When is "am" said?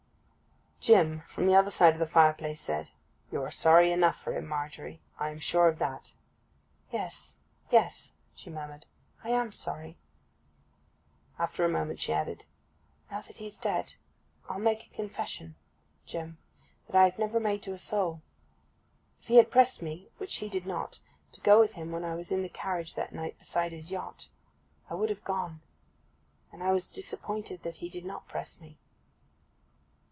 5.29-5.37, 9.29-9.51